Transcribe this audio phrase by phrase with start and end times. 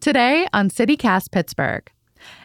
[0.00, 1.86] Today on CityCast Pittsburgh.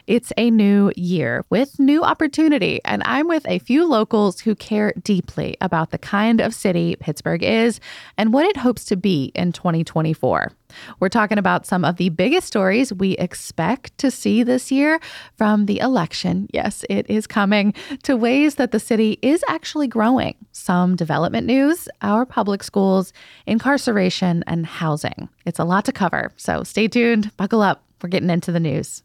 [0.06, 4.92] It's a new year with new opportunity, and I'm with a few locals who care
[5.02, 7.80] deeply about the kind of city Pittsburgh is
[8.16, 10.52] and what it hopes to be in 2024.
[11.00, 15.00] We're talking about some of the biggest stories we expect to see this year
[15.36, 16.48] from the election.
[16.52, 20.34] Yes, it is coming to ways that the city is actually growing.
[20.52, 23.12] Some development news, our public schools,
[23.46, 25.28] incarceration, and housing.
[25.44, 27.82] It's a lot to cover, so stay tuned, buckle up.
[28.02, 29.02] We're getting into the news.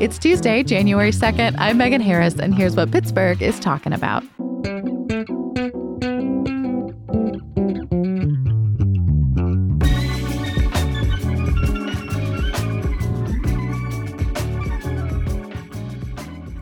[0.00, 1.56] It's Tuesday, January 2nd.
[1.58, 4.24] I'm Megan Harris, and here's what Pittsburgh is talking about.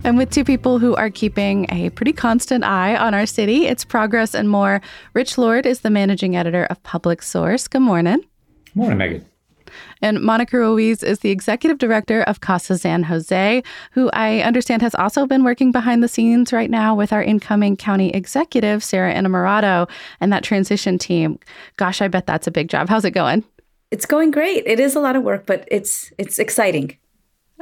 [0.04, 3.84] I'm with two people who are keeping a pretty constant eye on our city, its
[3.84, 4.80] progress, and more.
[5.12, 7.68] Rich Lord is the managing editor of Public Source.
[7.68, 8.24] Good morning.
[8.74, 9.27] Morning, Megan.
[10.02, 14.94] And Monica Ruiz is the executive director of Casa San Jose, who I understand has
[14.94, 19.88] also been working behind the scenes right now with our incoming county executive, Sara Innamorato,
[20.20, 21.38] and that transition team.
[21.76, 22.88] Gosh, I bet that's a big job.
[22.88, 23.44] How's it going?
[23.90, 24.64] It's going great.
[24.66, 26.96] It is a lot of work, but it's it's exciting.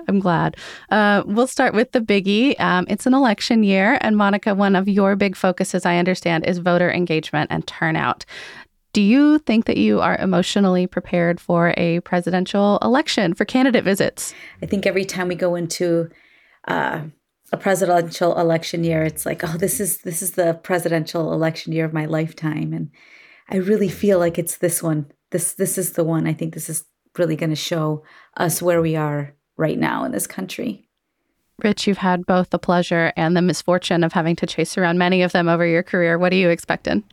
[0.08, 0.56] I'm glad.
[0.90, 2.58] Uh, we'll start with the biggie.
[2.60, 6.58] Um, it's an election year, and Monica, one of your big focuses, I understand, is
[6.58, 8.24] voter engagement and turnout.
[8.96, 14.32] Do you think that you are emotionally prepared for a presidential election, for candidate visits?
[14.62, 16.08] I think every time we go into
[16.66, 17.02] uh,
[17.52, 21.84] a presidential election year, it's like, oh, this is this is the presidential election year
[21.84, 22.90] of my lifetime, and
[23.50, 25.12] I really feel like it's this one.
[25.30, 26.26] This this is the one.
[26.26, 26.86] I think this is
[27.18, 28.02] really going to show
[28.38, 30.88] us where we are right now in this country.
[31.62, 35.20] Rich, you've had both the pleasure and the misfortune of having to chase around many
[35.20, 36.16] of them over your career.
[36.16, 37.04] What are you expecting?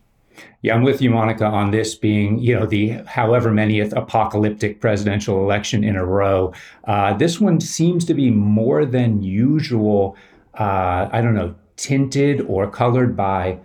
[0.61, 5.39] Yeah, I'm with you, Monica, on this being, you know, the however many apocalyptic presidential
[5.39, 6.53] election in a row.
[6.85, 10.15] Uh, this one seems to be more than usual,
[10.59, 13.59] uh, I don't know, tinted or colored by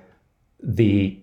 [0.62, 1.18] the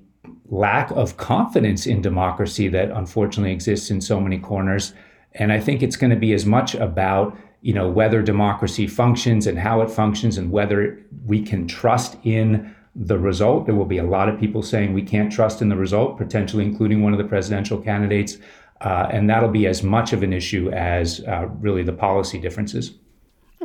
[0.50, 4.94] lack of confidence in democracy that unfortunately exists in so many corners.
[5.33, 9.47] And I think it's going to be as much about you know whether democracy functions
[9.47, 13.66] and how it functions and whether we can trust in the result.
[13.66, 16.63] There will be a lot of people saying we can't trust in the result, potentially
[16.63, 18.38] including one of the presidential candidates.
[18.81, 22.95] Uh, and that'll be as much of an issue as uh, really the policy differences.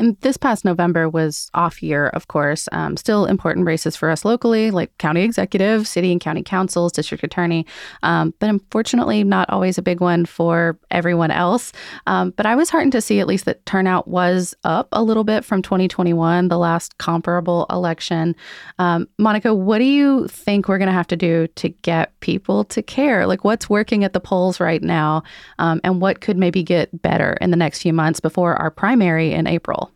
[0.00, 2.70] And this past November was off year, of course.
[2.72, 7.22] Um, still important races for us locally, like county executive, city and county councils, district
[7.22, 7.66] attorney.
[8.02, 11.72] Um, but unfortunately, not always a big one for everyone else.
[12.06, 15.22] Um, but I was heartened to see at least that turnout was up a little
[15.22, 18.34] bit from 2021, the last comparable election.
[18.78, 22.64] Um, Monica, what do you think we're going to have to do to get people
[22.64, 23.26] to care?
[23.26, 25.24] Like, what's working at the polls right now,
[25.58, 29.32] um, and what could maybe get better in the next few months before our primary
[29.32, 29.89] in April?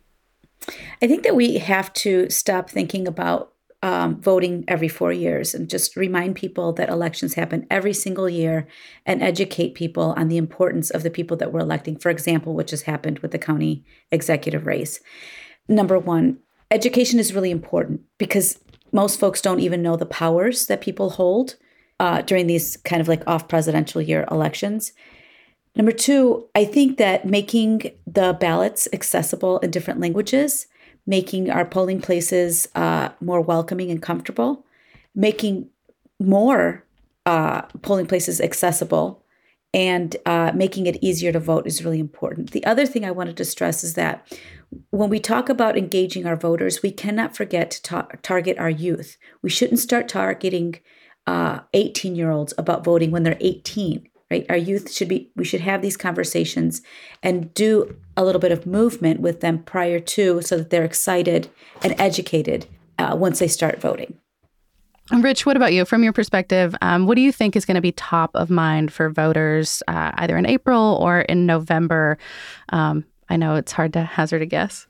[1.01, 3.53] I think that we have to stop thinking about
[3.83, 8.67] um, voting every four years and just remind people that elections happen every single year
[9.05, 11.97] and educate people on the importance of the people that we're electing.
[11.97, 14.99] For example, which has happened with the county executive race.
[15.67, 16.39] Number one,
[16.71, 18.59] education is really important because
[18.91, 21.55] most folks don't even know the powers that people hold
[21.99, 24.93] uh, during these kind of like off presidential year elections.
[25.75, 30.67] Number two, I think that making the ballots accessible in different languages,
[31.05, 34.65] making our polling places uh, more welcoming and comfortable,
[35.13, 35.69] making
[36.19, 36.85] more
[37.25, 39.23] uh, polling places accessible,
[39.73, 42.51] and uh, making it easier to vote is really important.
[42.51, 44.25] The other thing I wanted to stress is that
[44.91, 49.17] when we talk about engaging our voters, we cannot forget to ta- target our youth.
[49.41, 50.79] We shouldn't start targeting
[51.27, 55.45] 18 uh, year olds about voting when they're 18 right our youth should be we
[55.45, 56.81] should have these conversations
[57.23, 61.49] and do a little bit of movement with them prior to so that they're excited
[61.81, 62.65] and educated
[62.97, 64.17] uh, once they start voting
[65.11, 65.85] Rich, what about you?
[65.85, 68.91] From your perspective, um, what do you think is going to be top of mind
[68.91, 72.17] for voters uh, either in April or in November?
[72.69, 74.87] Um, I know it's hard to hazard a guess.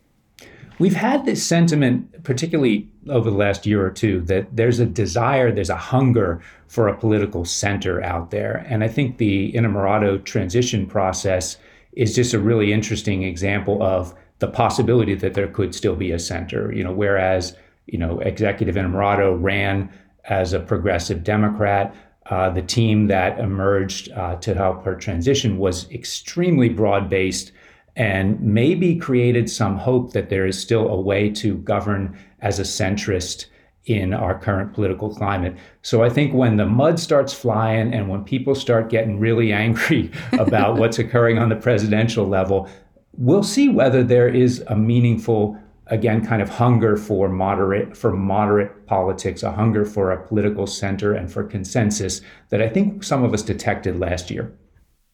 [0.77, 5.51] We've had this sentiment, particularly over the last year or two, that there's a desire,
[5.51, 8.65] there's a hunger for a political center out there.
[8.67, 11.57] And I think the Innamorato transition process
[11.93, 16.19] is just a really interesting example of the possibility that there could still be a
[16.19, 16.73] center.
[16.73, 17.55] You know, whereas,
[17.85, 19.89] you know, Executive Innamorato ran
[20.25, 21.95] as a progressive Democrat,
[22.25, 27.51] uh, the team that emerged uh, to help her transition was extremely broad based
[27.95, 32.63] and maybe created some hope that there is still a way to govern as a
[32.63, 33.45] centrist
[33.85, 35.55] in our current political climate.
[35.81, 40.11] So I think when the mud starts flying and when people start getting really angry
[40.33, 42.67] about what's occurring on the presidential level,
[43.13, 45.57] we'll see whether there is a meaningful
[45.87, 51.13] again kind of hunger for moderate for moderate politics a hunger for a political center
[51.13, 54.51] and for consensus that i think some of us detected last year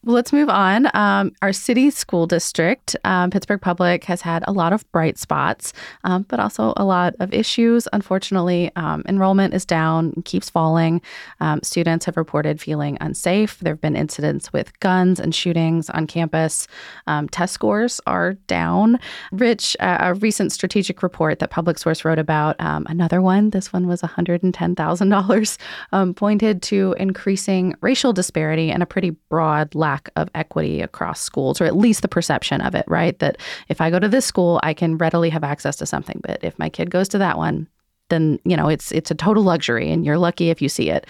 [0.03, 0.89] well, let's move on.
[0.95, 5.74] Um, our city school district, um, Pittsburgh Public, has had a lot of bright spots,
[6.03, 7.88] um, but also a lot of issues.
[7.94, 11.03] Unfortunately, um, enrollment is down, keeps falling.
[11.39, 13.59] Um, students have reported feeling unsafe.
[13.59, 16.68] There have been incidents with guns and shootings on campus.
[17.06, 18.97] Um, test scores are down.
[19.31, 23.86] Rich, uh, a recent strategic report that Public Source wrote about, another one, this one
[23.86, 30.82] was $110,000, pointed to increasing racial disparity and a pretty broad lack lack of equity
[30.82, 33.18] across schools, or at least the perception of it, right?
[33.20, 36.22] That if I go to this school, I can readily have access to something.
[36.24, 37.68] But if my kid goes to that one,
[38.10, 41.08] then you know it's it's a total luxury and you're lucky if you see it.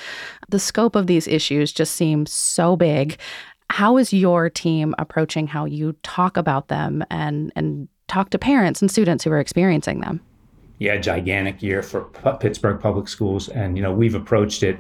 [0.50, 3.18] The scope of these issues just seems so big.
[3.70, 8.82] How is your team approaching how you talk about them and and talk to parents
[8.82, 10.20] and students who are experiencing them?
[10.80, 12.06] Yeah, gigantic year for
[12.40, 14.80] Pittsburgh Public Schools and you know we've approached it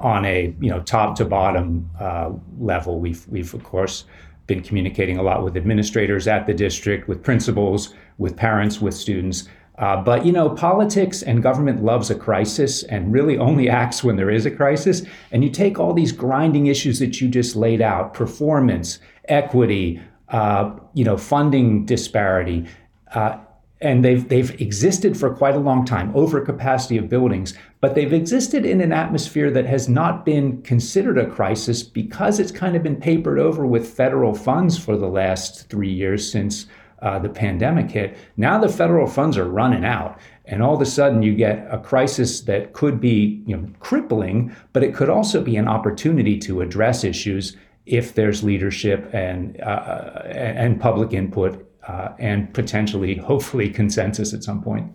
[0.00, 2.98] on a you know top to bottom uh, level.
[2.98, 4.04] We've we've of course
[4.46, 9.48] been communicating a lot with administrators at the district, with principals, with parents, with students.
[9.78, 14.16] Uh, but you know, politics and government loves a crisis and really only acts when
[14.16, 15.02] there is a crisis.
[15.30, 18.98] And you take all these grinding issues that you just laid out: performance,
[19.28, 22.66] equity, uh, you know, funding disparity.
[23.14, 23.38] Uh,
[23.80, 28.66] and they've they've existed for quite a long time overcapacity of buildings but they've existed
[28.66, 32.96] in an atmosphere that has not been considered a crisis because it's kind of been
[32.96, 36.66] papered over with federal funds for the last 3 years since
[37.02, 38.18] uh, the pandemic hit.
[38.36, 41.78] Now the federal funds are running out and all of a sudden you get a
[41.78, 46.60] crisis that could be you know crippling but it could also be an opportunity to
[46.60, 47.56] address issues
[47.86, 54.62] if there's leadership and uh, and public input uh, and potentially, hopefully, consensus at some
[54.62, 54.92] point.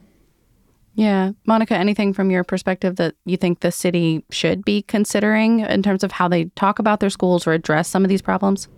[0.96, 1.32] Yeah.
[1.46, 6.04] Monica, anything from your perspective that you think the city should be considering in terms
[6.04, 8.70] of how they talk about their schools or address some of these problems?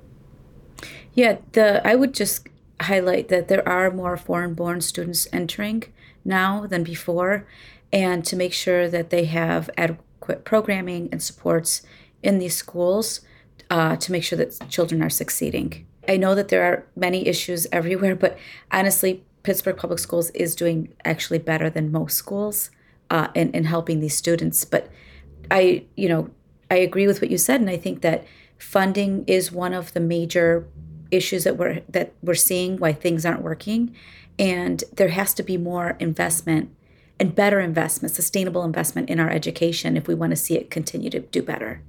[1.13, 2.47] Yeah, the I would just
[2.81, 5.83] highlight that there are more foreign-born students entering
[6.23, 7.47] now than before
[7.91, 11.81] and to make sure that they have adequate programming and supports
[12.21, 13.21] in these schools
[13.69, 15.85] uh, to make sure that children are succeeding.
[16.07, 18.37] I know that there are many issues everywhere, but
[18.71, 22.69] honestly, Pittsburgh Public Schools is doing actually better than most schools
[23.09, 24.65] uh, in, in helping these students.
[24.65, 24.89] But
[25.49, 26.29] I, you know,
[26.69, 28.25] I agree with what you said, and I think that
[28.57, 30.67] funding is one of the major
[31.11, 33.95] issues that we're that we're seeing why things aren't working,
[34.37, 36.73] and there has to be more investment
[37.19, 41.09] and better investment, sustainable investment in our education if we want to see it continue
[41.09, 41.81] to do better.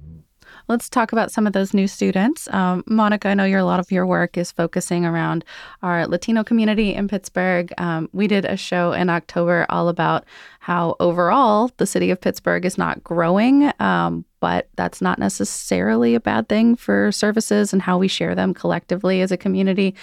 [0.69, 2.47] Let's talk about some of those new students.
[2.53, 5.43] Um, Monica, I know a lot of your work is focusing around
[5.81, 7.73] our Latino community in Pittsburgh.
[7.79, 10.25] Um, we did a show in October all about
[10.59, 16.19] how overall the city of Pittsburgh is not growing, um, but that's not necessarily a
[16.19, 19.95] bad thing for services and how we share them collectively as a community.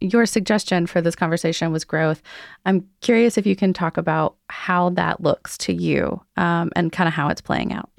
[0.00, 2.22] Your suggestion for this conversation was growth.
[2.64, 7.08] I'm curious if you can talk about how that looks to you um, and kind
[7.08, 7.90] of how it's playing out.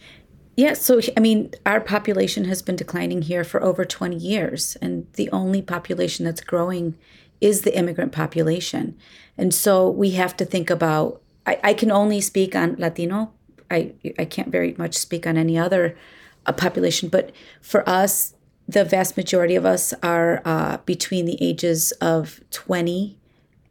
[0.56, 5.06] Yeah, so I mean, our population has been declining here for over 20 years, and
[5.14, 6.96] the only population that's growing
[7.42, 8.98] is the immigrant population.
[9.38, 13.34] And so we have to think about, I, I can only speak on Latino,
[13.70, 15.98] I, I can't very much speak on any other
[16.46, 17.32] uh, population, but
[17.62, 18.36] for us,
[18.68, 23.18] the vast majority of us are uh, between the ages of 20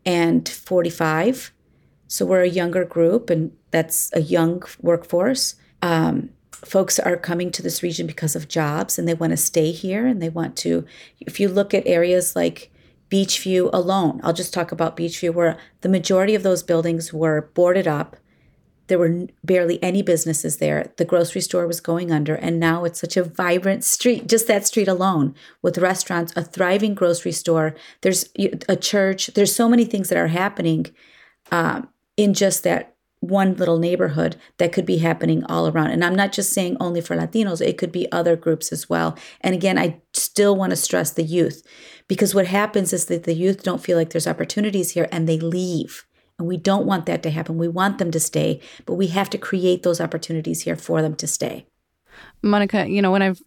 [0.04, 1.52] and 45.
[2.06, 5.56] So we're a younger group, and that's a young workforce.
[5.82, 6.30] Um,
[6.64, 10.06] folks are coming to this region because of jobs and they want to stay here
[10.06, 10.84] and they want to
[11.20, 12.70] if you look at areas like
[13.10, 17.86] Beechview alone i'll just talk about Beechview, where the majority of those buildings were boarded
[17.86, 18.16] up.
[18.86, 20.92] There were barely any businesses there.
[20.98, 24.66] The grocery store was going under and now it's such a vibrant street just that
[24.66, 27.74] street alone with restaurants a thriving grocery store.
[28.02, 28.28] There's
[28.68, 29.28] a church.
[29.28, 30.86] There's so many things that are happening
[31.50, 32.93] um, in just that
[33.28, 35.90] one little neighborhood that could be happening all around.
[35.90, 39.16] And I'm not just saying only for Latinos, it could be other groups as well.
[39.40, 41.62] And again, I still want to stress the youth
[42.08, 45.38] because what happens is that the youth don't feel like there's opportunities here and they
[45.38, 46.04] leave.
[46.38, 47.58] And we don't want that to happen.
[47.58, 51.14] We want them to stay, but we have to create those opportunities here for them
[51.16, 51.66] to stay.
[52.42, 53.42] Monica, you know, when I've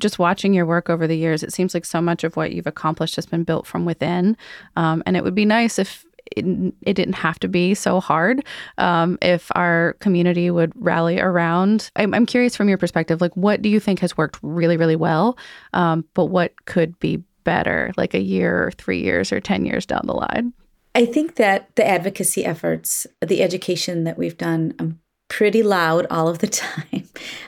[0.00, 2.66] just watching your work over the years, it seems like so much of what you've
[2.66, 4.36] accomplished has been built from within.
[4.76, 6.04] Um, and it would be nice if
[6.36, 8.44] it, it didn't have to be so hard
[8.78, 11.90] um, if our community would rally around.
[11.96, 14.96] I'm, I'm, curious from your perspective, like what do you think has worked really, really
[14.96, 15.38] well,
[15.72, 19.86] um, but what could be better, like a year, or three years, or ten years
[19.86, 20.52] down the line?
[20.94, 26.28] I think that the advocacy efforts, the education that we've done, I'm pretty loud all
[26.28, 27.04] of the time.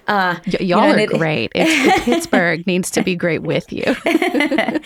[0.06, 1.52] Uh, y- y'all you know, are it, great.
[1.54, 3.84] It's, Pittsburgh needs to be great with you.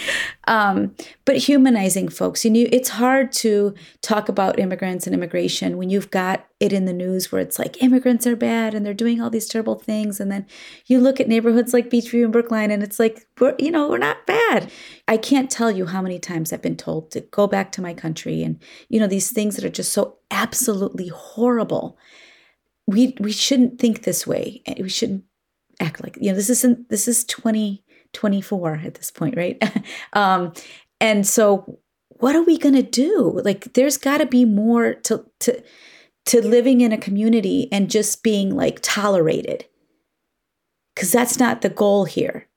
[0.47, 5.91] um, but humanizing folks, you know, it's hard to talk about immigrants and immigration when
[5.91, 9.21] you've got it in the news where it's like immigrants are bad and they're doing
[9.21, 10.47] all these terrible things, and then
[10.87, 13.99] you look at neighborhoods like Beechview and Brookline, and it's like we're, you know, we're
[13.99, 14.71] not bad.
[15.09, 17.95] I can't tell you how many times I've been told to go back to my
[17.95, 21.99] country, and you know, these things that are just so absolutely horrible
[22.87, 24.63] we we shouldn't think this way.
[24.79, 25.25] We shouldn't
[25.81, 29.63] act like you know this isn't this is 2024 at this point, right?
[30.13, 30.53] um,
[31.01, 33.41] and so what are we going to do?
[33.45, 35.63] Like there's got to be more to to
[36.27, 39.67] to living in a community and just being like tolerated.
[40.97, 42.49] Cuz that's not the goal here.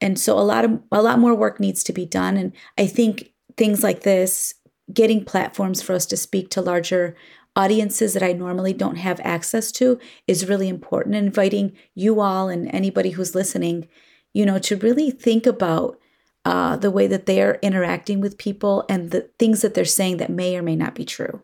[0.00, 2.86] And so a lot of a lot more work needs to be done and I
[2.86, 4.54] think things like this
[4.92, 7.16] getting platforms for us to speak to larger
[7.56, 11.14] audiences that I normally don't have access to is really important.
[11.14, 13.88] Inviting you all and anybody who's listening,
[14.32, 15.98] you know, to really think about
[16.44, 20.30] uh, the way that they're interacting with people and the things that they're saying that
[20.30, 21.42] may or may not be true.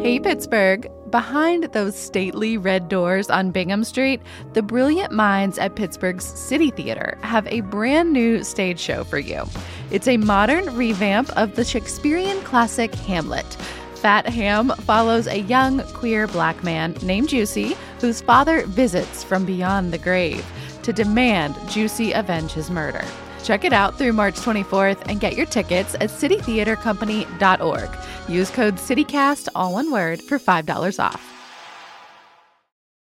[0.00, 0.90] Hey, Pittsburgh.
[1.14, 4.20] Behind those stately red doors on Bingham Street,
[4.52, 9.44] the brilliant minds at Pittsburgh's City Theater have a brand new stage show for you.
[9.92, 13.46] It's a modern revamp of the Shakespearean classic Hamlet.
[13.94, 19.92] Fat Ham follows a young queer black man named Juicy, whose father visits from beyond
[19.92, 20.44] the grave
[20.82, 23.04] to demand Juicy avenge his murder.
[23.44, 27.90] Check it out through March 24th and get your tickets at citytheatercompany.org.
[28.28, 31.30] Use code CityCast, all one word, for $5 off.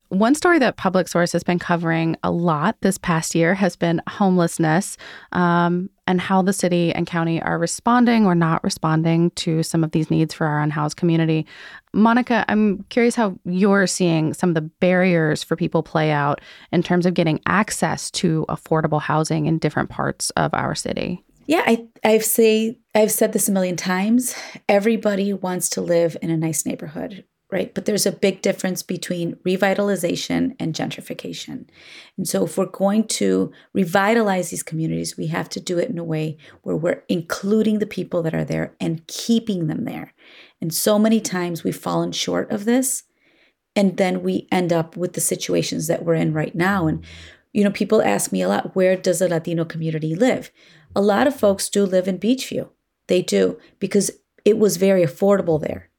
[0.08, 4.02] One story that Public Source has been covering a lot this past year has been
[4.08, 4.96] homelessness
[5.30, 9.92] um, and how the city and county are responding or not responding to some of
[9.92, 11.46] these needs for our unhoused community.
[11.94, 16.40] Monica, I'm curious how you're seeing some of the barriers for people play out
[16.72, 21.24] in terms of getting access to affordable housing in different parts of our city.
[21.46, 24.34] Yeah, I, I've say I've said this a million times.
[24.68, 27.74] Everybody wants to live in a nice neighborhood right?
[27.74, 31.66] But there's a big difference between revitalization and gentrification.
[32.16, 35.98] And so, if we're going to revitalize these communities, we have to do it in
[35.98, 40.14] a way where we're including the people that are there and keeping them there.
[40.60, 43.04] And so many times we've fallen short of this.
[43.76, 46.86] And then we end up with the situations that we're in right now.
[46.86, 47.04] And,
[47.52, 50.50] you know, people ask me a lot where does the Latino community live?
[50.94, 52.68] A lot of folks do live in Beechview.
[53.06, 54.10] They do because
[54.44, 55.89] it was very affordable there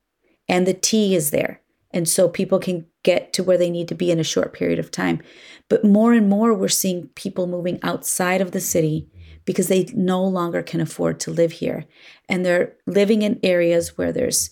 [0.51, 1.61] and the T is there.
[1.91, 4.79] And so people can get to where they need to be in a short period
[4.79, 5.21] of time.
[5.69, 9.09] But more and more, we're seeing people moving outside of the city
[9.45, 11.85] because they no longer can afford to live here.
[12.29, 14.51] And they're living in areas where there's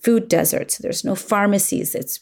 [0.00, 2.20] food deserts, there's no pharmacies, it's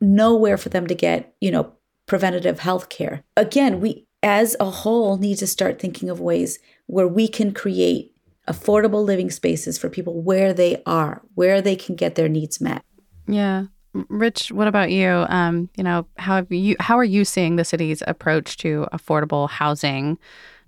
[0.00, 1.72] nowhere for them to get, you know,
[2.06, 3.22] preventative health care.
[3.36, 8.12] Again, we as a whole need to start thinking of ways where we can create
[8.48, 12.82] affordable living spaces for people where they are, where they can get their needs met.
[13.26, 13.66] Yeah.
[13.92, 15.08] Rich, what about you?
[15.28, 19.48] Um, you know, how have you how are you seeing the city's approach to affordable
[19.48, 20.18] housing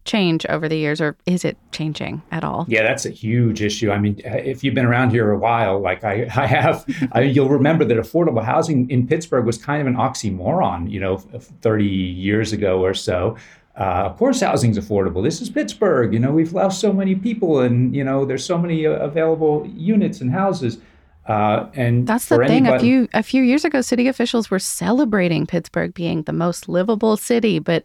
[0.04, 2.64] change over the years, or is it changing at all?
[2.68, 3.90] Yeah, that's a huge issue.
[3.90, 7.48] I mean, if you've been around here a while, like I, I have, I, you'll
[7.48, 12.52] remember that affordable housing in Pittsburgh was kind of an oxymoron, you know, 30 years
[12.52, 13.36] ago or so.
[13.80, 15.22] Uh, of course, housing's affordable.
[15.22, 16.12] This is Pittsburgh.
[16.12, 19.66] You know, we've lost so many people, and you know, there's so many uh, available
[19.66, 20.76] units and houses.
[21.26, 22.66] Uh, and that's the thing.
[22.66, 26.68] Anybody, a few a few years ago, city officials were celebrating Pittsburgh being the most
[26.68, 27.82] livable city, but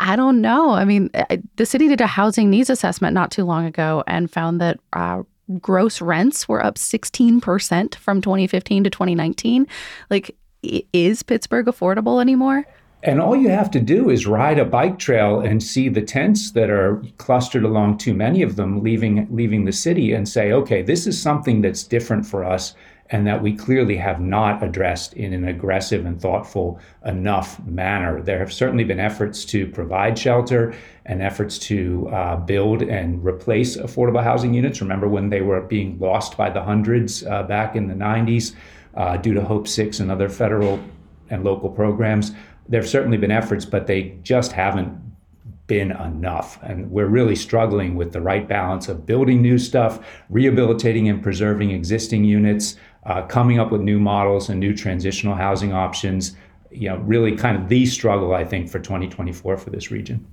[0.00, 0.72] I don't know.
[0.72, 1.10] I mean,
[1.56, 5.22] the city did a housing needs assessment not too long ago and found that uh,
[5.60, 9.66] gross rents were up 16% from 2015 to 2019.
[10.10, 12.66] Like, is Pittsburgh affordable anymore?
[13.06, 16.50] And all you have to do is ride a bike trail and see the tents
[16.50, 20.82] that are clustered along too many of them leaving leaving the city and say, okay,
[20.82, 22.74] this is something that's different for us
[23.10, 28.20] and that we clearly have not addressed in an aggressive and thoughtful enough manner.
[28.20, 33.76] There have certainly been efforts to provide shelter and efforts to uh, build and replace
[33.76, 34.80] affordable housing units.
[34.80, 38.56] Remember when they were being lost by the hundreds uh, back in the 90s
[38.96, 40.80] uh, due to Hope 6 and other federal
[41.30, 42.32] and local programs.
[42.68, 45.06] There have certainly been efforts, but they just haven't
[45.66, 46.58] been enough.
[46.62, 51.70] And we're really struggling with the right balance of building new stuff, rehabilitating and preserving
[51.70, 56.36] existing units, uh, coming up with new models and new transitional housing options.
[56.70, 60.26] You know, really kind of the struggle, I think, for 2024 for this region.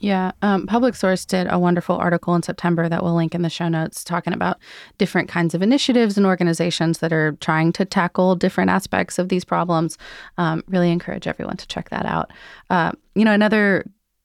[0.00, 0.32] Yeah.
[0.42, 3.68] Um, Public Source did a wonderful article in September that we'll link in the show
[3.68, 4.58] notes talking about
[4.96, 9.44] different kinds of initiatives and organizations that are trying to tackle different aspects of these
[9.44, 9.98] problems.
[10.36, 12.30] Um, really encourage everyone to check that out.
[12.70, 13.84] Uh, you know, another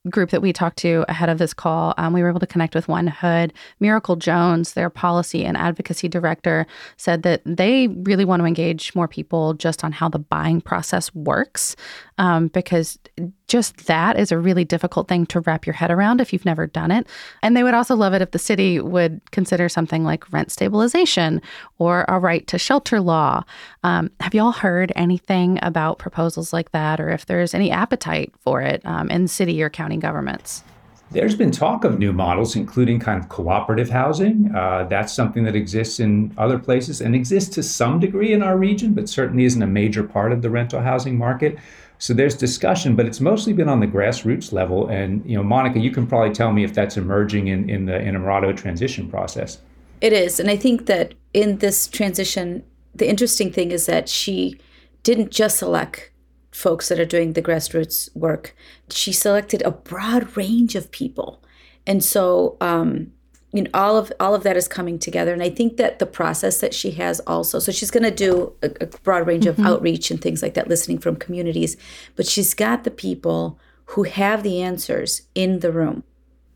[0.10, 2.76] group that we talked to ahead of this call, um, we were able to connect
[2.76, 3.52] with 1Hood.
[3.80, 9.08] Miracle Jones, their policy and advocacy director, said that they really want to engage more
[9.08, 11.76] people just on how the buying process works,
[12.18, 13.00] um, because
[13.48, 16.68] just that is a really difficult thing to wrap your head around if you've never
[16.68, 17.08] done it.
[17.42, 21.42] And they would also love it if the city would consider something like rent stabilization
[21.78, 23.44] or a right to shelter law.
[23.84, 28.62] Um, have y'all heard anything about proposals like that, or if there's any appetite for
[28.62, 30.64] it um, in city or county governments?
[31.12, 34.52] There's been talk of new models, including kind of cooperative housing.
[34.56, 38.58] Uh, that's something that exists in other places and exists to some degree in our
[38.58, 41.60] region, but certainly isn't a major part of the rental housing market.
[42.04, 44.90] So there's discussion, but it's mostly been on the grassroots level.
[44.90, 47.94] And you know, Monica, you can probably tell me if that's emerging in, in the
[47.94, 49.60] Innamorato transition process.
[50.02, 54.60] It is, and I think that in this transition, the interesting thing is that she
[55.04, 56.12] didn't just select
[56.52, 58.54] folks that are doing the grassroots work.
[58.90, 61.42] She selected a broad range of people,
[61.88, 63.14] and so um,
[63.54, 66.06] you know all of all of that is coming together and i think that the
[66.06, 69.62] process that she has also so she's going to do a, a, broad range mm-hmm.
[69.62, 71.78] of outreach and things like that listening from communities
[72.16, 76.04] but she's got the people who have the answers in the room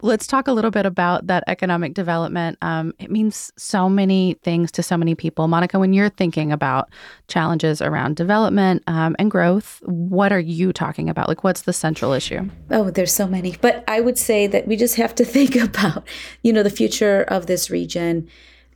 [0.01, 2.57] Let's talk a little bit about that economic development.
[2.61, 5.47] Um, it means so many things to so many people.
[5.47, 6.89] Monica, when you're thinking about
[7.27, 11.27] challenges around development um, and growth, what are you talking about?
[11.27, 12.49] Like, what's the central issue?
[12.69, 13.57] Oh, there's so many.
[13.59, 16.07] But I would say that we just have to think about,
[16.43, 18.27] you know, the future of this region.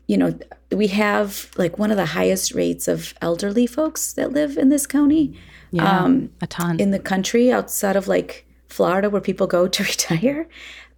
[0.08, 0.40] You know,
[0.72, 4.88] we have like one of the highest rates of elderly folks that live in this
[4.88, 5.38] county.
[5.72, 6.80] Yeah, um, a ton.
[6.80, 10.48] In the country outside of like Florida, where people go to retire.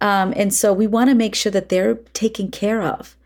[0.00, 3.16] Um, and so we want to make sure that they're taken care of.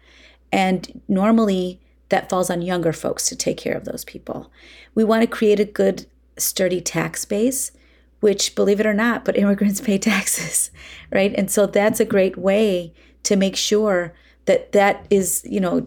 [0.53, 4.51] And normally that falls on younger folks to take care of those people.
[4.95, 7.73] We want to create a good, sturdy tax base,
[8.21, 10.71] which, believe it or not, but immigrants pay taxes,
[11.13, 11.35] right?
[11.37, 12.93] And so that's a great way
[13.25, 14.15] to make sure
[14.47, 15.87] that that is, you know,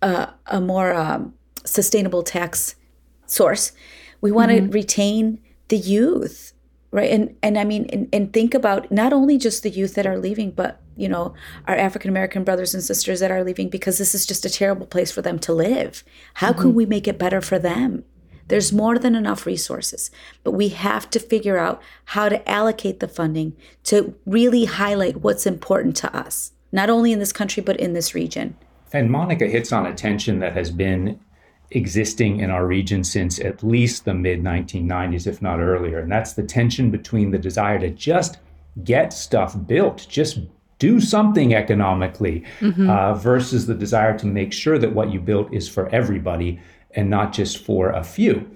[0.00, 2.74] a, a more um, sustainable tax
[3.26, 3.72] source.
[4.20, 4.66] We want mm-hmm.
[4.66, 6.49] to retain the youth
[6.90, 10.06] right and and i mean and, and think about not only just the youth that
[10.06, 11.34] are leaving but you know
[11.66, 14.86] our african american brothers and sisters that are leaving because this is just a terrible
[14.86, 16.04] place for them to live.
[16.34, 16.60] How mm-hmm.
[16.60, 18.04] can we make it better for them?
[18.48, 20.10] There's more than enough resources
[20.42, 25.46] but we have to figure out how to allocate the funding to really highlight what's
[25.46, 28.56] important to us not only in this country but in this region.
[28.92, 31.20] And monica hits on a tension that has been
[31.70, 35.98] existing in our region since at least the mid 1990s, if not earlier.
[35.98, 38.38] And that's the tension between the desire to just
[38.84, 40.40] get stuff built, just
[40.78, 42.88] do something economically, mm-hmm.
[42.88, 46.58] uh, versus the desire to make sure that what you built is for everybody
[46.92, 48.50] and not just for a few.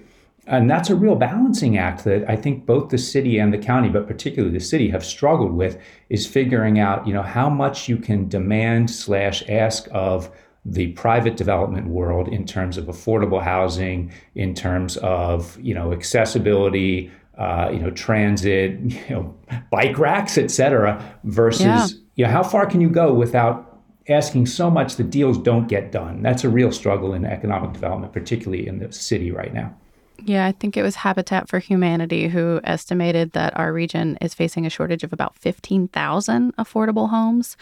[0.47, 3.89] And that's a real balancing act that I think both the city and the county,
[3.89, 7.97] but particularly the city, have struggled with is figuring out, you know, how much you
[7.97, 10.29] can demand slash ask of
[10.65, 17.11] the private development world in terms of affordable housing, in terms of you know accessibility,
[17.37, 19.35] uh, you know transit, you know
[19.69, 21.87] bike racks, et cetera, versus yeah.
[22.15, 23.71] you know how far can you go without
[24.09, 26.21] asking so much that deals don't get done.
[26.21, 29.75] That's a real struggle in economic development, particularly in the city right now.
[30.23, 34.65] Yeah, I think it was Habitat for Humanity who estimated that our region is facing
[34.65, 37.57] a shortage of about 15,000 affordable homes.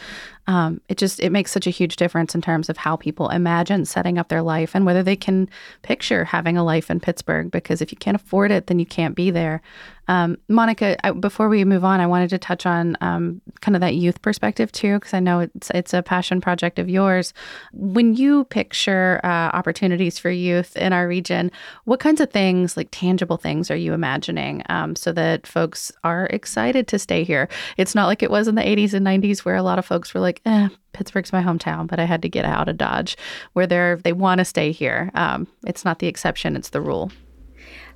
[0.45, 3.85] Um, it just it makes such a huge difference in terms of how people imagine
[3.85, 5.49] setting up their life and whether they can
[5.81, 7.49] picture having a life in Pittsburgh.
[7.49, 9.61] Because if you can't afford it, then you can't be there.
[10.07, 13.81] Um, Monica, I, before we move on, I wanted to touch on um, kind of
[13.81, 17.33] that youth perspective too, because I know it's it's a passion project of yours.
[17.71, 21.51] When you picture uh, opportunities for youth in our region,
[21.85, 26.27] what kinds of things, like tangible things, are you imagining um, so that folks are
[26.27, 27.47] excited to stay here?
[27.77, 30.13] It's not like it was in the 80s and 90s where a lot of folks
[30.13, 33.17] were like, eh, Pittsburgh's my hometown, but I had to get out of Dodge,
[33.53, 35.11] where they're they want to stay here.
[35.15, 37.11] Um, it's not the exception; it's the rule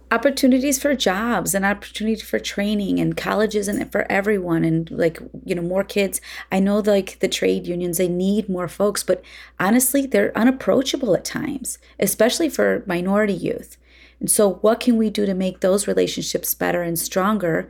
[0.10, 5.54] opportunities for jobs and opportunity for training and colleges and for everyone and like you
[5.54, 9.22] know more kids i know like the trade unions they need more folks but
[9.60, 13.78] honestly they're unapproachable at times especially for minority youth
[14.20, 17.70] And so, what can we do to make those relationships better and stronger?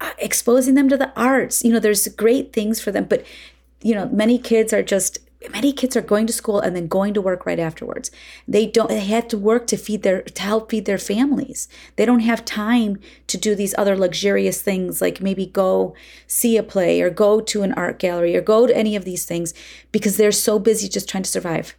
[0.00, 1.64] Uh, exposing them to the arts.
[1.64, 3.24] You know, there's great things for them, but,
[3.82, 5.18] you know, many kids are just
[5.50, 8.10] many kids are going to school and then going to work right afterwards.
[8.46, 11.68] They don't they had to work to feed their to help feed their families.
[11.96, 15.94] They don't have time to do these other luxurious things like maybe go
[16.26, 19.24] see a play or go to an art gallery or go to any of these
[19.24, 19.54] things
[19.92, 21.74] because they're so busy just trying to survive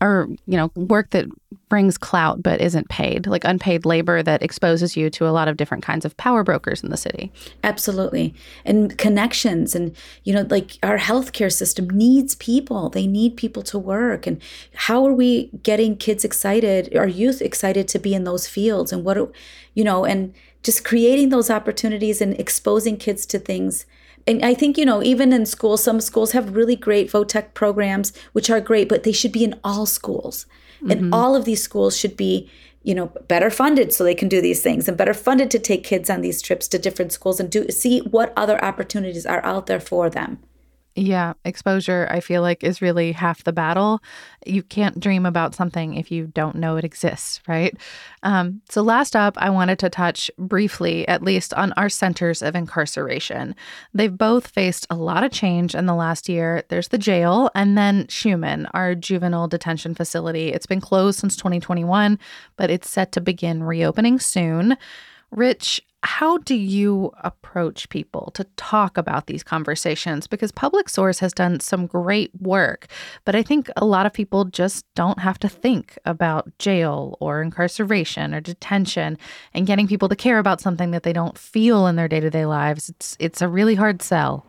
[0.00, 1.26] or you know work that
[1.68, 5.56] brings clout but isn't paid like unpaid labor that exposes you to a lot of
[5.56, 7.32] different kinds of power brokers in the city.
[7.64, 8.34] Absolutely.
[8.64, 12.88] And connections and you know like our healthcare system needs people.
[12.88, 14.26] They need people to work.
[14.26, 14.40] And
[14.74, 18.92] how are we getting kids excited our youth excited to be in those fields?
[18.92, 19.16] And what
[19.74, 20.34] you know and
[20.66, 23.86] just creating those opportunities and exposing kids to things
[24.26, 28.12] and I think, you know, even in schools, some schools have really great VOTEC programs,
[28.32, 30.46] which are great, but they should be in all schools.
[30.78, 30.90] Mm-hmm.
[30.90, 32.50] And all of these schools should be,
[32.82, 35.84] you know, better funded so they can do these things and better funded to take
[35.84, 39.66] kids on these trips to different schools and do see what other opportunities are out
[39.66, 40.40] there for them.
[40.98, 44.02] Yeah, exposure, I feel like, is really half the battle.
[44.46, 47.76] You can't dream about something if you don't know it exists, right?
[48.22, 52.54] Um, so, last up, I wanted to touch briefly, at least, on our centers of
[52.54, 53.54] incarceration.
[53.92, 56.64] They've both faced a lot of change in the last year.
[56.70, 60.48] There's the jail, and then Shuman, our juvenile detention facility.
[60.48, 62.18] It's been closed since 2021,
[62.56, 64.78] but it's set to begin reopening soon.
[65.30, 70.26] Rich, how do you approach people to talk about these conversations?
[70.26, 72.86] Because Public Source has done some great work,
[73.24, 77.42] but I think a lot of people just don't have to think about jail or
[77.42, 79.18] incarceration or detention
[79.52, 82.30] and getting people to care about something that they don't feel in their day to
[82.30, 82.88] day lives.
[82.88, 84.46] It's, it's a really hard sell.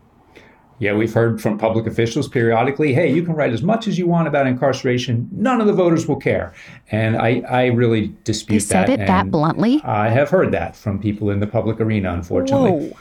[0.79, 4.05] Yeah, we've heard from public officials periodically, hey, you can write as much as you
[4.05, 5.27] want about incarceration.
[5.31, 6.53] None of the voters will care.
[6.91, 8.99] And I, I really dispute they said that.
[9.01, 9.81] it that bluntly?
[9.83, 12.93] I have heard that from people in the public arena, unfortunately.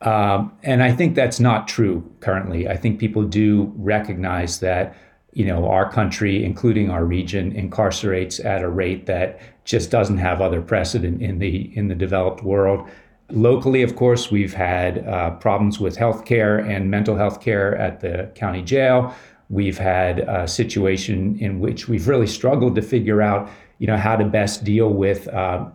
[0.00, 2.66] Um, and I think that's not true currently.
[2.66, 4.96] I think people do recognize that,
[5.34, 10.40] you know, our country, including our region, incarcerates at a rate that just doesn't have
[10.40, 12.88] other precedent in the in the developed world.
[13.32, 18.30] Locally, of course, we've had uh, problems with healthcare and mental health care at the
[18.34, 19.14] county jail.
[19.48, 24.16] We've had a situation in which we've really struggled to figure out, you know, how
[24.16, 25.66] to best deal with uh,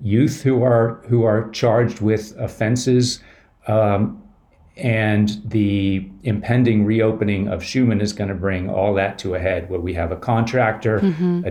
[0.00, 3.20] youth who are who are charged with offenses.
[3.66, 4.18] Um,
[4.76, 9.68] and the impending reopening of Shuman is going to bring all that to a head,
[9.68, 11.44] where we have a contractor, mm-hmm.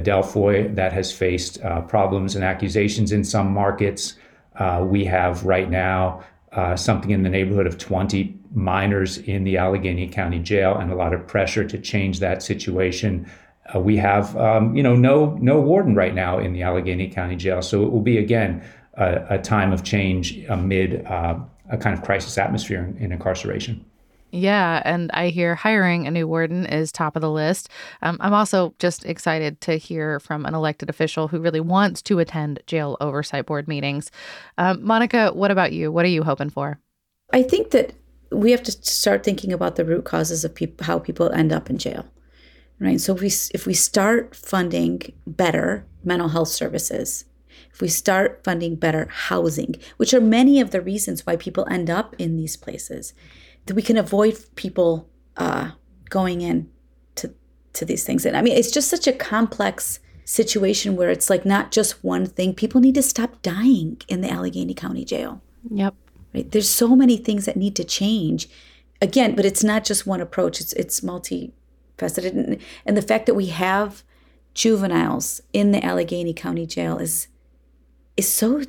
[0.76, 4.16] That has faced uh, problems and accusations in some markets.
[4.62, 9.58] Uh, we have right now uh, something in the neighborhood of 20 minors in the
[9.58, 13.28] Allegheny County Jail, and a lot of pressure to change that situation.
[13.74, 17.36] Uh, we have, um, you know, no no warden right now in the Allegheny County
[17.36, 21.40] Jail, so it will be again a, a time of change amid uh,
[21.72, 23.84] a kind of crisis atmosphere in, in incarceration.
[24.32, 27.70] Yeah, and I hear hiring a new warden is top of the list.
[28.02, 32.20] Um, I'm also just excited to hear from an elected official who really wants to
[32.20, 34.10] attend jail oversight board meetings.
[34.58, 35.92] Um, Monica, what about you?
[35.92, 36.80] What are you hoping for?
[37.34, 37.94] I think that
[38.32, 41.70] we have to start thinking about the root causes of people, how people end up
[41.70, 42.06] in jail,
[42.80, 43.02] right?
[43.02, 47.26] So if we if we start funding better mental health services,
[47.74, 51.90] if we start funding better housing, which are many of the reasons why people end
[51.90, 53.14] up in these places
[53.66, 55.72] that we can avoid people uh,
[56.10, 56.70] going in
[57.16, 57.34] to
[57.74, 58.26] to these things.
[58.26, 62.26] And I mean, it's just such a complex situation where it's like not just one
[62.26, 62.54] thing.
[62.54, 65.42] People need to stop dying in the Allegheny County Jail.
[65.70, 65.94] Yep.
[66.34, 66.50] Right.
[66.50, 68.48] There's so many things that need to change.
[69.02, 70.62] Again, but it's not just one approach.
[70.62, 74.04] It's it's multifaceted, and, and the fact that we have
[74.54, 77.28] juveniles in the Allegheny County Jail is
[78.16, 78.62] is so.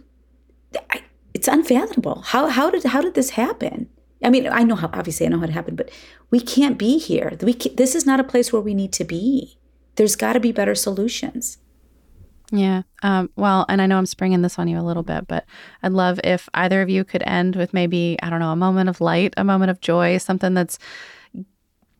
[0.90, 1.02] I,
[1.34, 2.22] it's unfathomable.
[2.22, 3.88] How how did how did this happen?
[4.24, 5.90] I mean, I know how obviously I know how it happened, but
[6.30, 7.36] we can't be here.
[7.40, 9.58] We can, this is not a place where we need to be.
[9.96, 11.58] There's got to be better solutions.
[12.50, 12.82] Yeah.
[13.02, 15.46] Um, well, and I know I'm springing this on you a little bit, but
[15.82, 18.90] I'd love if either of you could end with maybe, I don't know, a moment
[18.90, 20.78] of light, a moment of joy, something that's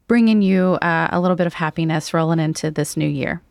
[0.07, 3.43] bringing you uh, a little bit of happiness rolling into this new year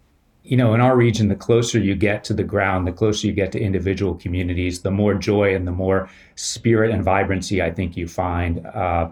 [0.44, 3.34] you know, in our region, the closer you get to the ground, the closer you
[3.34, 7.96] get to individual communities, the more joy and the more spirit and vibrancy I think
[7.96, 8.66] you find.
[8.66, 9.10] Uh,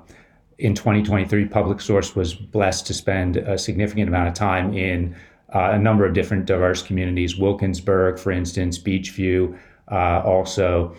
[0.57, 5.15] in 2023, Public Source was blessed to spend a significant amount of time in
[5.53, 7.37] uh, a number of different diverse communities.
[7.37, 9.57] Wilkinsburg, for instance, Beechview.
[9.91, 10.95] Uh, also,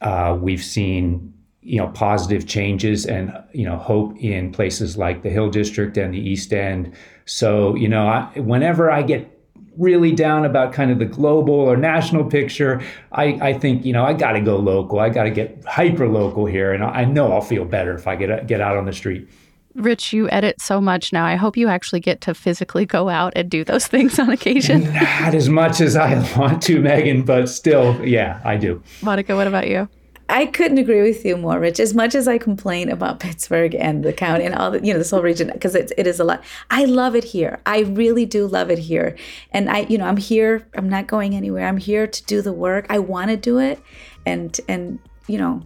[0.00, 5.30] uh, we've seen you know positive changes and you know hope in places like the
[5.30, 6.92] Hill District and the East End.
[7.24, 9.33] So you know, I, whenever I get
[9.76, 12.82] really down about kind of the global or national picture,
[13.12, 15.00] I, I think, you know, I got to go local.
[15.00, 16.72] I got to get hyper local here.
[16.72, 19.28] And I know I'll feel better if I get, get out on the street.
[19.74, 21.24] Rich, you edit so much now.
[21.24, 24.92] I hope you actually get to physically go out and do those things on occasion.
[24.92, 28.82] Not as much as I want to, Megan, but still, yeah, I do.
[29.02, 29.88] Monica, what about you?
[30.28, 31.78] I couldn't agree with you more, Rich.
[31.78, 34.98] As much as I complain about Pittsburgh and the county and all the, you know,
[34.98, 36.42] this whole region, because it, it is a lot.
[36.70, 37.60] I love it here.
[37.66, 39.16] I really do love it here.
[39.50, 40.66] And I, you know, I'm here.
[40.74, 41.66] I'm not going anywhere.
[41.66, 42.86] I'm here to do the work.
[42.88, 43.80] I want to do it.
[44.24, 45.62] And, and, you know,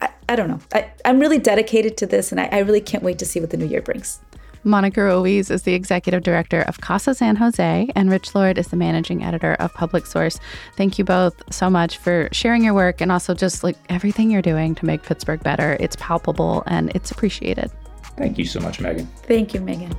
[0.00, 0.60] I, I don't know.
[0.74, 3.50] I, I'm really dedicated to this and I, I really can't wait to see what
[3.50, 4.20] the new year brings.
[4.64, 8.76] Monica Ruiz is the executive director of Casa San Jose, and Rich Lord is the
[8.76, 10.38] managing editor of Public Source.
[10.76, 14.42] Thank you both so much for sharing your work and also just like everything you're
[14.42, 15.76] doing to make Pittsburgh better.
[15.80, 17.70] It's palpable and it's appreciated.
[18.16, 19.06] Thank you so much, Megan.
[19.22, 19.96] Thank you, Megan.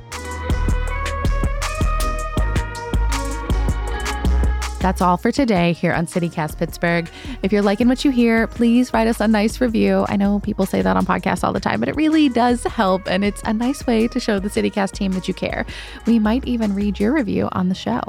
[4.82, 7.08] That's all for today here on CityCast Pittsburgh.
[7.44, 10.04] If you're liking what you hear, please write us a nice review.
[10.08, 13.06] I know people say that on podcasts all the time, but it really does help.
[13.06, 15.64] And it's a nice way to show the CityCast team that you care.
[16.04, 18.00] We might even read your review on the show.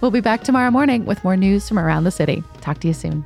[0.00, 2.42] We'll be back tomorrow morning with more news from around the city.
[2.60, 3.24] Talk to you soon.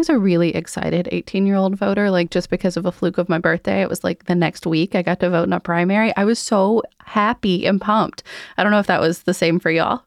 [0.00, 3.28] Was a really excited 18 year old voter, like just because of a fluke of
[3.28, 3.82] my birthday.
[3.82, 6.16] It was like the next week I got to vote in a primary.
[6.16, 8.22] I was so happy and pumped.
[8.56, 10.02] I don't know if that was the same for y'all.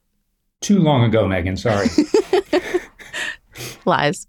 [0.62, 1.58] Too long ago, Megan.
[1.58, 1.89] Sorry.
[3.86, 4.25] Lies.